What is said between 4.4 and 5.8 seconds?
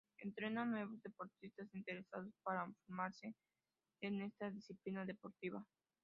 disciplina deportiva.